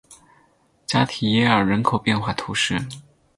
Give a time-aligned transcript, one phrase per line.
[0.87, 2.81] 加提耶尔人口变化图示